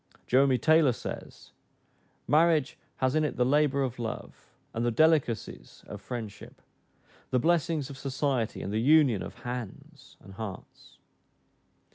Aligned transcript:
Jeremy 0.25 0.57
Taylor 0.57 0.93
says, 0.93 1.51
"Marriage 2.27 2.75
hath 2.97 3.13
in 3.13 3.23
it 3.23 3.35
the 3.37 3.45
labor 3.45 3.83
of 3.83 3.99
love, 3.99 4.51
and 4.73 4.83
the 4.83 4.89
delicacies 4.89 5.83
of 5.85 6.01
friendship; 6.01 6.59
the 7.29 7.37
blessings 7.37 7.87
of 7.87 7.99
society, 7.99 8.63
and 8.63 8.73
the 8.73 8.81
union 8.81 9.21
of 9.21 9.37
hands 9.43 10.17
and 10.19 10.33
hearts." 10.33 10.97